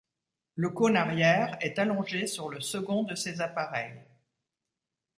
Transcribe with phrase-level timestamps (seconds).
[0.55, 4.01] Le cône arrière est allongé sur le second de ces appareils.